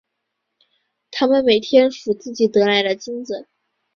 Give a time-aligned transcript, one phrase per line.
[1.11, 3.47] 他们每天数自己得来的金子。